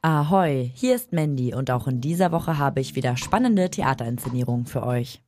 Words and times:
Ahoi, 0.00 0.70
hier 0.74 0.94
ist 0.94 1.12
Mandy 1.12 1.52
und 1.52 1.72
auch 1.72 1.88
in 1.88 2.00
dieser 2.00 2.30
Woche 2.30 2.56
habe 2.56 2.80
ich 2.80 2.94
wieder 2.94 3.16
spannende 3.16 3.68
Theaterinszenierungen 3.68 4.64
für 4.64 4.86
euch. 4.86 5.20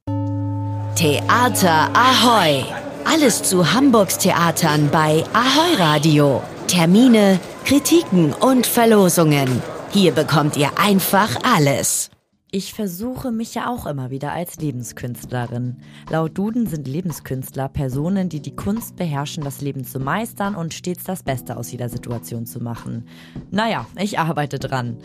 Theater 0.94 1.90
Ahoi! 1.92 2.62
Alles 3.04 3.42
zu 3.42 3.72
Hamburgs 3.72 4.18
Theatern 4.18 4.88
bei 4.92 5.24
Ahoi 5.32 5.74
Radio. 5.76 6.40
Termine, 6.68 7.40
Kritiken 7.64 8.32
und 8.32 8.64
Verlosungen. 8.64 9.60
Hier 9.90 10.12
bekommt 10.12 10.56
ihr 10.56 10.70
einfach 10.78 11.36
alles. 11.42 12.10
Ich 12.52 12.74
versuche 12.74 13.30
mich 13.30 13.54
ja 13.54 13.70
auch 13.70 13.86
immer 13.86 14.10
wieder 14.10 14.32
als 14.32 14.56
Lebenskünstlerin. 14.56 15.76
Laut 16.10 16.36
Duden 16.36 16.66
sind 16.66 16.88
Lebenskünstler 16.88 17.68
Personen, 17.68 18.28
die 18.28 18.40
die 18.40 18.56
Kunst 18.56 18.96
beherrschen, 18.96 19.44
das 19.44 19.60
Leben 19.60 19.84
zu 19.84 20.00
meistern 20.00 20.56
und 20.56 20.74
stets 20.74 21.04
das 21.04 21.22
Beste 21.22 21.56
aus 21.56 21.70
jeder 21.70 21.88
Situation 21.88 22.46
zu 22.46 22.60
machen. 22.60 23.06
Naja, 23.52 23.86
ich 23.96 24.18
arbeite 24.18 24.58
dran. 24.58 24.96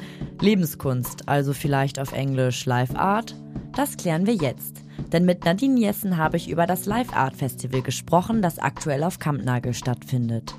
Lebenskunst, 0.42 1.30
also 1.30 1.54
vielleicht 1.54 2.00
auf 2.00 2.14
Englisch 2.14 2.66
Live 2.66 2.96
Art? 2.96 3.36
Das 3.76 3.96
klären 3.96 4.26
wir 4.26 4.34
jetzt. 4.34 4.82
Denn 5.12 5.26
mit 5.26 5.46
Nadine 5.46 5.80
Jessen 5.80 6.18
habe 6.18 6.38
ich 6.38 6.50
über 6.50 6.66
das 6.66 6.88
Live 6.88 7.16
Art 7.16 7.36
Festival 7.36 7.84
gesprochen, 7.84 8.42
das 8.42 8.58
aktuell 8.58 9.04
auf 9.04 9.20
Kampnagel 9.20 9.76
stattfindet. 9.76 10.56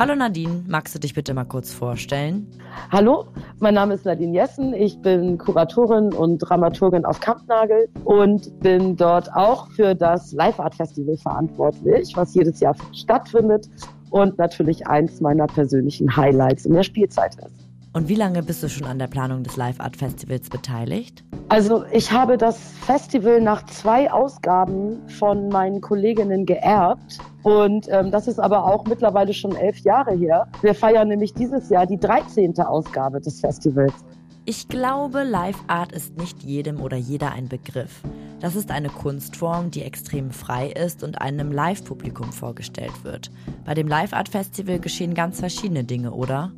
Hallo 0.00 0.14
Nadine, 0.14 0.64
magst 0.66 0.94
du 0.94 0.98
dich 0.98 1.12
bitte 1.12 1.34
mal 1.34 1.44
kurz 1.44 1.74
vorstellen? 1.74 2.46
Hallo, 2.90 3.26
mein 3.58 3.74
Name 3.74 3.92
ist 3.92 4.06
Nadine 4.06 4.32
Jessen. 4.32 4.72
Ich 4.72 4.98
bin 5.02 5.36
Kuratorin 5.36 6.14
und 6.14 6.38
Dramaturgin 6.38 7.04
auf 7.04 7.20
Kampnagel 7.20 7.86
und 8.04 8.58
bin 8.60 8.96
dort 8.96 9.30
auch 9.34 9.70
für 9.72 9.94
das 9.94 10.32
Live 10.32 10.58
Art 10.58 10.74
Festival 10.74 11.18
verantwortlich, 11.18 12.16
was 12.16 12.34
jedes 12.34 12.60
Jahr 12.60 12.74
stattfindet 12.94 13.68
und 14.08 14.38
natürlich 14.38 14.86
eins 14.86 15.20
meiner 15.20 15.46
persönlichen 15.46 16.16
Highlights 16.16 16.64
in 16.64 16.72
der 16.72 16.82
Spielzeit 16.82 17.34
ist. 17.34 17.69
Und 17.92 18.08
wie 18.08 18.14
lange 18.14 18.44
bist 18.44 18.62
du 18.62 18.68
schon 18.68 18.86
an 18.86 19.00
der 19.00 19.08
Planung 19.08 19.42
des 19.42 19.56
Live 19.56 19.80
Art 19.80 19.96
Festivals 19.96 20.48
beteiligt? 20.48 21.24
Also 21.48 21.84
ich 21.92 22.12
habe 22.12 22.38
das 22.38 22.56
Festival 22.82 23.40
nach 23.40 23.66
zwei 23.66 24.12
Ausgaben 24.12 25.08
von 25.08 25.48
meinen 25.48 25.80
Kolleginnen 25.80 26.46
geerbt. 26.46 27.18
Und 27.42 27.88
ähm, 27.90 28.12
das 28.12 28.28
ist 28.28 28.38
aber 28.38 28.64
auch 28.64 28.84
mittlerweile 28.84 29.34
schon 29.34 29.56
elf 29.56 29.78
Jahre 29.78 30.14
her. 30.14 30.46
Wir 30.62 30.76
feiern 30.76 31.08
nämlich 31.08 31.34
dieses 31.34 31.68
Jahr 31.68 31.84
die 31.84 31.98
13. 31.98 32.56
Ausgabe 32.60 33.20
des 33.20 33.40
Festivals. 33.40 33.94
Ich 34.44 34.68
glaube, 34.68 35.24
Live 35.24 35.58
Art 35.66 35.90
ist 35.90 36.16
nicht 36.16 36.44
jedem 36.44 36.80
oder 36.80 36.96
jeder 36.96 37.32
ein 37.32 37.48
Begriff. 37.48 38.02
Das 38.38 38.54
ist 38.54 38.70
eine 38.70 38.88
Kunstform, 38.88 39.72
die 39.72 39.82
extrem 39.82 40.30
frei 40.30 40.70
ist 40.70 41.02
und 41.02 41.20
einem 41.20 41.50
Live-Publikum 41.50 42.32
vorgestellt 42.32 43.04
wird. 43.04 43.30
Bei 43.64 43.74
dem 43.74 43.88
Live 43.88 44.12
Art 44.12 44.28
Festival 44.28 44.78
geschehen 44.78 45.14
ganz 45.14 45.40
verschiedene 45.40 45.84
Dinge, 45.84 46.12
oder? 46.12 46.52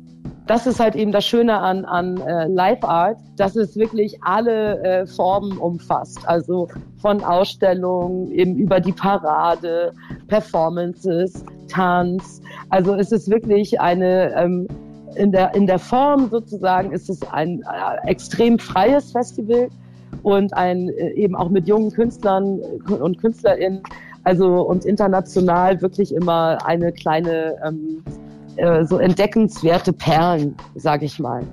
Das 0.47 0.67
ist 0.67 0.79
halt 0.79 0.95
eben 0.95 1.11
das 1.11 1.25
Schöne 1.25 1.57
an, 1.57 1.85
an 1.85 2.17
äh, 2.17 2.47
Live 2.47 2.83
Art, 2.83 3.17
dass 3.37 3.55
es 3.55 3.75
wirklich 3.77 4.21
alle 4.23 4.81
äh, 4.83 5.07
Formen 5.07 5.57
umfasst. 5.57 6.27
Also 6.27 6.67
von 6.97 7.23
Ausstellungen 7.23 8.29
eben 8.31 8.55
über 8.57 8.79
die 8.79 8.91
Parade, 8.91 9.93
Performances, 10.27 11.45
Tanz. 11.69 12.41
Also 12.69 12.93
es 12.95 13.11
ist 13.11 13.29
wirklich 13.29 13.79
eine, 13.79 14.33
ähm, 14.35 14.67
in, 15.15 15.31
der, 15.31 15.55
in 15.55 15.65
der 15.65 15.79
Form 15.79 16.29
sozusagen 16.29 16.91
ist 16.91 17.09
es 17.09 17.21
ein 17.31 17.61
äh, 17.61 18.07
extrem 18.07 18.59
freies 18.59 19.11
Festival 19.11 19.69
und 20.23 20.53
ein 20.53 20.89
äh, 20.89 21.11
eben 21.11 21.35
auch 21.35 21.49
mit 21.49 21.67
jungen 21.67 21.91
Künstlern 21.91 22.59
und 22.87 23.17
KünstlerInnen, 23.19 23.81
also 24.23 24.61
und 24.61 24.85
international 24.85 25.81
wirklich 25.81 26.13
immer 26.13 26.57
eine 26.65 26.91
kleine 26.91 27.55
ähm, 27.65 28.03
äh, 28.57 28.85
so 28.85 28.97
entdeckenswerte 28.97 29.93
Perlen, 29.93 30.55
sage 30.75 31.05
ich 31.05 31.19
mal. 31.19 31.43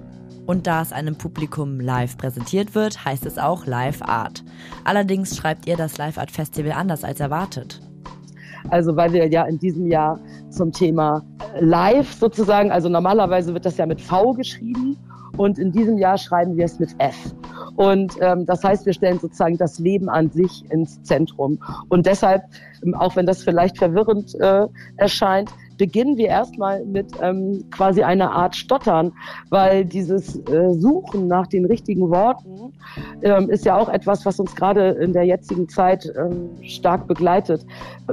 Und 0.47 0.67
da 0.67 0.83
es 0.83 0.93
einem 0.93 1.17
Publikum 1.17 1.79
live 1.81 2.17
präsentiert 2.17 2.75
wird, 2.75 3.05
heißt 3.05 3.25
es 3.25 3.39
auch 3.39 3.67
Live 3.67 4.03
Art. 4.03 4.43
Allerdings 4.85 5.37
schreibt 5.37 5.67
ihr 5.67 5.77
das 5.77 5.97
Live 5.97 6.19
Art 6.19 6.31
Festival 6.31 6.73
anders 6.73 7.05
als 7.05 7.21
erwartet. 7.21 7.81
Also 8.69 8.97
weil 8.97 9.13
wir 9.13 9.29
ja 9.29 9.45
in 9.45 9.59
diesem 9.59 9.87
Jahr 9.87 10.19
zum 10.51 10.73
Thema 10.73 11.23
Live 11.61 12.13
sozusagen, 12.15 12.71
also 12.71 12.89
normalerweise 12.89 13.55
wird 13.55 13.65
das 13.65 13.77
ja 13.77 13.87
mit 13.87 14.01
V 14.01 14.33
geschrieben 14.35 14.97
und 15.37 15.59
in 15.59 15.73
diesem 15.73 15.99
Jahr 15.99 16.19
schreiben 16.19 16.57
wir 16.57 16.65
es 16.65 16.79
mit 16.79 16.91
F. 16.99 17.17
Und 17.77 18.17
ähm, 18.21 18.45
das 18.45 18.63
heißt, 18.63 18.85
wir 18.85 18.93
stellen 18.93 19.19
sozusagen 19.19 19.57
das 19.57 19.79
Leben 19.79 20.09
an 20.09 20.31
sich 20.31 20.65
ins 20.71 21.03
Zentrum. 21.03 21.59
Und 21.89 22.07
deshalb, 22.07 22.43
auch 22.95 23.17
wenn 23.17 23.27
das 23.27 23.43
vielleicht 23.43 23.79
verwirrend 23.79 24.35
äh, 24.41 24.67
erscheint, 24.97 25.51
beginnen 25.81 26.19
wir 26.19 26.27
erstmal 26.27 26.85
mit 26.85 27.07
ähm, 27.23 27.65
quasi 27.71 28.03
einer 28.03 28.33
Art 28.33 28.55
Stottern, 28.55 29.13
weil 29.49 29.87
dieses 29.87 30.37
äh, 30.37 30.75
Suchen 30.75 31.27
nach 31.27 31.47
den 31.47 31.65
richtigen 31.65 32.11
Worten 32.11 32.75
ähm, 33.23 33.49
ist 33.49 33.65
ja 33.65 33.79
auch 33.79 33.89
etwas, 33.89 34.27
was 34.27 34.39
uns 34.39 34.55
gerade 34.55 34.91
in 34.91 35.15
der 35.15 35.25
jetzigen 35.25 35.71
Zeit 35.71 36.05
ähm, 36.19 36.51
stark 36.63 37.07
begleitet. 37.07 37.65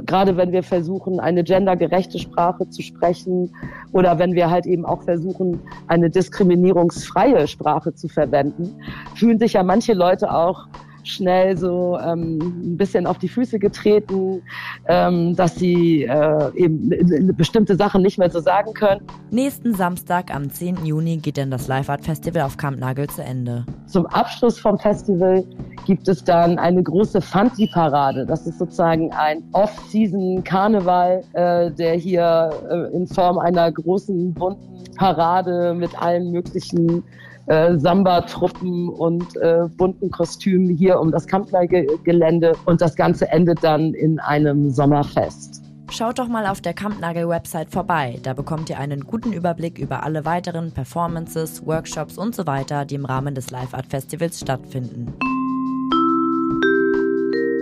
Gerade 0.06 0.38
wenn 0.38 0.50
wir 0.50 0.62
versuchen, 0.62 1.20
eine 1.20 1.44
gendergerechte 1.44 2.18
Sprache 2.18 2.70
zu 2.70 2.80
sprechen 2.80 3.54
oder 3.92 4.18
wenn 4.18 4.32
wir 4.32 4.50
halt 4.50 4.64
eben 4.64 4.86
auch 4.86 5.02
versuchen, 5.02 5.60
eine 5.88 6.08
diskriminierungsfreie 6.08 7.46
Sprache 7.46 7.94
zu 7.94 8.08
verwenden, 8.08 8.76
fühlen 9.14 9.38
sich 9.38 9.52
ja 9.52 9.62
manche 9.62 9.92
Leute 9.92 10.34
auch 10.34 10.68
schnell 11.08 11.56
so 11.56 11.98
ähm, 11.98 12.38
ein 12.38 12.76
bisschen 12.76 13.06
auf 13.06 13.18
die 13.18 13.28
Füße 13.28 13.58
getreten, 13.58 14.42
ähm, 14.86 15.34
dass 15.36 15.56
sie 15.56 16.04
äh, 16.04 16.50
eben 16.54 16.90
bestimmte 17.36 17.76
Sachen 17.76 18.02
nicht 18.02 18.18
mehr 18.18 18.30
so 18.30 18.40
sagen 18.40 18.72
können. 18.74 19.00
Nächsten 19.30 19.74
Samstag 19.74 20.34
am 20.34 20.50
10. 20.50 20.84
Juni 20.84 21.18
geht 21.18 21.38
dann 21.38 21.50
das 21.50 21.68
Live 21.68 21.90
Art 21.90 22.04
Festival 22.04 22.42
auf 22.42 22.56
Kampnagel 22.56 23.08
zu 23.08 23.22
Ende. 23.22 23.64
Zum 23.86 24.06
Abschluss 24.06 24.58
vom 24.58 24.78
Festival 24.78 25.44
gibt 25.86 26.08
es 26.08 26.22
dann 26.22 26.58
eine 26.58 26.82
große 26.82 27.20
Fanti-Parade. 27.20 28.26
Das 28.26 28.46
ist 28.46 28.58
sozusagen 28.58 29.10
ein 29.12 29.42
Off-Season-Karneval, 29.52 31.22
äh, 31.32 31.70
der 31.72 31.94
hier 31.94 32.50
äh, 32.70 32.94
in 32.96 33.06
Form 33.06 33.38
einer 33.38 33.72
großen 33.72 34.34
bunten 34.34 34.84
Parade 34.96 35.74
mit 35.74 36.00
allen 36.00 36.30
möglichen 36.30 37.02
äh, 37.48 37.76
Samba-Truppen 37.78 38.88
und 38.88 39.36
äh, 39.36 39.68
bunten 39.76 40.10
Kostümen 40.10 40.68
hier 40.68 41.00
um 41.00 41.10
das 41.10 41.26
Kampnagel-Gelände 41.26 42.52
und 42.66 42.80
das 42.80 42.94
Ganze 42.94 43.28
endet 43.28 43.62
dann 43.62 43.94
in 43.94 44.18
einem 44.20 44.70
Sommerfest. 44.70 45.62
Schaut 45.90 46.18
doch 46.18 46.28
mal 46.28 46.46
auf 46.46 46.60
der 46.60 46.74
Kampnagel-Website 46.74 47.70
vorbei. 47.70 48.18
Da 48.22 48.34
bekommt 48.34 48.68
ihr 48.68 48.78
einen 48.78 49.04
guten 49.04 49.32
Überblick 49.32 49.78
über 49.78 50.02
alle 50.02 50.26
weiteren 50.26 50.70
Performances, 50.72 51.66
Workshops 51.66 52.18
und 52.18 52.34
so 52.34 52.46
weiter, 52.46 52.84
die 52.84 52.96
im 52.96 53.06
Rahmen 53.06 53.34
des 53.34 53.50
Live 53.50 53.72
Art 53.72 53.86
Festivals 53.86 54.38
stattfinden. 54.38 55.14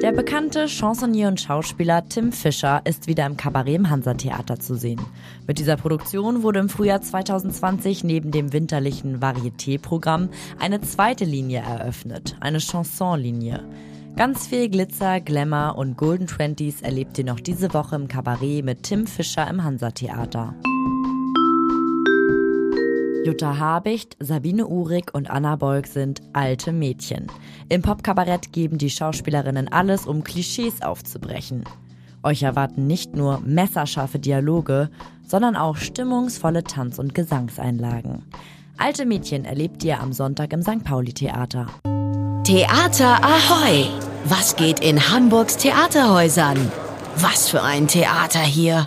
Der 0.02 0.12
bekannte 0.12 0.68
Chansonnier 0.68 1.28
und 1.28 1.40
Schauspieler 1.40 2.06
Tim 2.06 2.30
Fischer 2.30 2.82
ist 2.84 3.06
wieder 3.06 3.24
im 3.24 3.38
Kabarett 3.38 3.76
im 3.76 3.88
Hansa-Theater 3.88 4.60
zu 4.60 4.74
sehen. 4.74 5.00
Mit 5.46 5.58
dieser 5.58 5.78
Produktion 5.78 6.42
wurde 6.42 6.60
im 6.60 6.68
Frühjahr 6.68 7.00
2020 7.00 8.04
neben 8.04 8.30
dem 8.30 8.52
winterlichen 8.52 9.20
Varieté-Programm 9.20 10.28
eine 10.58 10.82
zweite 10.82 11.24
Linie 11.24 11.60
eröffnet, 11.60 12.36
eine 12.40 12.60
Chansonlinie. 12.60 13.64
Ganz 14.16 14.46
viel 14.46 14.68
Glitzer, 14.68 15.20
Glamour 15.20 15.76
und 15.78 15.96
Golden 15.96 16.26
Twenties 16.26 16.82
erlebt 16.82 17.16
ihr 17.18 17.24
noch 17.24 17.40
diese 17.40 17.72
Woche 17.72 17.96
im 17.96 18.06
Kabarett 18.06 18.64
mit 18.64 18.82
Tim 18.82 19.06
Fischer 19.06 19.48
im 19.48 19.64
Hansa-Theater. 19.64 20.54
Jutta 23.26 23.58
Habicht, 23.58 24.16
Sabine 24.20 24.68
Uhrig 24.68 25.12
und 25.12 25.28
Anna 25.28 25.56
Bolk 25.56 25.88
sind 25.88 26.22
alte 26.32 26.70
Mädchen. 26.70 27.26
Im 27.68 27.82
Popkabarett 27.82 28.52
geben 28.52 28.78
die 28.78 28.88
Schauspielerinnen 28.88 29.66
alles, 29.66 30.06
um 30.06 30.22
Klischees 30.22 30.80
aufzubrechen. 30.80 31.64
Euch 32.22 32.44
erwarten 32.44 32.86
nicht 32.86 33.16
nur 33.16 33.40
messerscharfe 33.40 34.20
Dialoge, 34.20 34.90
sondern 35.26 35.56
auch 35.56 35.74
stimmungsvolle 35.74 36.62
Tanz- 36.62 37.00
und 37.00 37.16
Gesangseinlagen. 37.16 38.22
Alte 38.78 39.04
Mädchen 39.04 39.44
erlebt 39.44 39.82
ihr 39.82 39.98
am 40.00 40.12
Sonntag 40.12 40.52
im 40.52 40.62
St. 40.62 40.84
Pauli 40.84 41.12
Theater. 41.12 41.66
Theater 42.44 43.24
Ahoi! 43.24 43.86
Was 44.26 44.54
geht 44.54 44.78
in 44.78 45.10
Hamburgs 45.10 45.56
Theaterhäusern? 45.56 46.70
Was 47.16 47.48
für 47.48 47.64
ein 47.64 47.88
Theater 47.88 48.38
hier! 48.38 48.84